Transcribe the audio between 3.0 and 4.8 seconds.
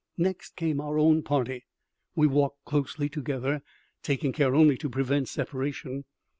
together, taking care only